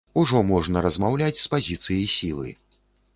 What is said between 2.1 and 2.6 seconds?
сілы.